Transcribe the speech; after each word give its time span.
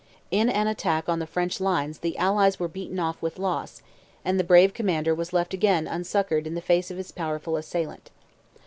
In 0.31 0.49
an 0.49 0.65
attack 0.65 1.07
on 1.07 1.19
the 1.19 1.27
French 1.27 1.59
lines 1.61 1.99
the 1.99 2.17
Allies 2.17 2.59
were 2.59 2.67
beaten 2.67 2.97
off 2.99 3.21
with 3.21 3.37
loss, 3.37 3.83
and 4.25 4.39
the 4.39 4.43
brave 4.43 4.73
commander 4.73 5.13
was 5.13 5.31
left 5.31 5.53
again 5.53 5.87
unsuccoured 5.87 6.47
in 6.47 6.55
the 6.55 6.59
face 6.59 6.89
of 6.89 6.97
his 6.97 7.11
powerful 7.11 7.55
assailant. 7.55 8.09